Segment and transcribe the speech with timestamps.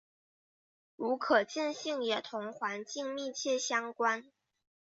[0.95, 4.25] 如可见性也同环境密切相关。